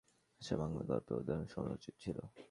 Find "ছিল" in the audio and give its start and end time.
1.99-2.17